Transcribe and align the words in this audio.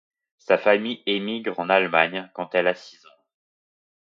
Sa 0.39 0.57
famille 0.57 1.03
émigre 1.05 1.59
en 1.59 1.69
Allemagne 1.69 2.27
quand 2.33 2.55
elle 2.55 2.65
a 2.67 2.73
six 2.73 3.05
ans. 3.05 3.21